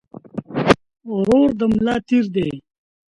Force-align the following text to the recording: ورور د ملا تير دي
ورور 1.15 1.49
د 1.59 1.61
ملا 1.73 1.95
تير 2.07 2.25
دي 2.35 2.49